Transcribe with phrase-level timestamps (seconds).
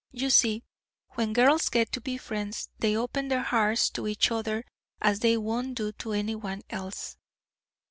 [0.11, 0.63] You see,
[1.09, 4.65] when girls get to be friends, they open their hearts to each other
[4.99, 7.17] as they won't do to any one else."